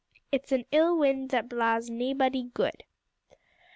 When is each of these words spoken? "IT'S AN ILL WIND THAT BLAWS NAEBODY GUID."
"IT'S 0.31 0.51
AN 0.51 0.65
ILL 0.71 0.97
WIND 0.97 1.29
THAT 1.29 1.47
BLAWS 1.47 1.91
NAEBODY 1.91 2.45
GUID." 2.55 2.85